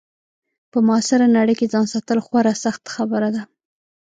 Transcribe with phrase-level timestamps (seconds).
[0.71, 3.41] په معاصره نړۍ کې ځان ساتل خورا سخته خبره ده.